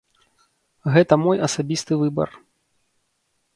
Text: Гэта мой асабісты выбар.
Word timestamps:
Гэта 0.95 1.13
мой 1.25 1.37
асабісты 1.49 1.93
выбар. 2.03 2.29